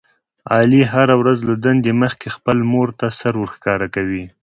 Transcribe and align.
علي 0.53 0.81
هره 0.93 1.15
ورځ 1.21 1.39
له 1.49 1.55
دندې 1.65 1.91
مخکې 2.01 2.27
خپلې 2.35 2.63
مورته 2.73 3.05
سر 3.19 3.33
ورښکاره 3.37 3.87
کوي. 3.95 4.23